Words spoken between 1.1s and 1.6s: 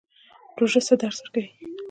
ورکوي؟